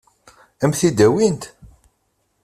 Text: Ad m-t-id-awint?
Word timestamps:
Ad 0.63 0.67
m-t-id-awint? 0.69 1.43